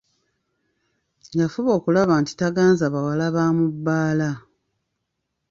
Yafuba 1.39 1.69
okulaba 1.77 2.13
nti 2.21 2.33
taganza 2.39 2.85
bawala 2.93 3.25
ba 3.35 3.45
mu 3.57 3.65
bbaala. 3.73 4.29